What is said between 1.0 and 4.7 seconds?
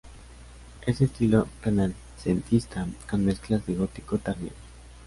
estilo renacentista con mezclas de gótico tardío.